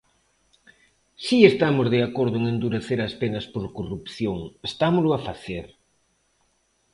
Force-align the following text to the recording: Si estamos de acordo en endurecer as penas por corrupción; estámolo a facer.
Si 1.25 1.37
estamos 1.51 1.87
de 1.93 1.99
acordo 2.07 2.35
en 2.39 2.45
endurecer 2.53 2.99
as 3.01 3.13
penas 3.21 3.45
por 3.53 3.63
corrupción; 3.77 4.37
estámolo 4.69 5.09
a 5.13 5.23
facer. 5.27 5.65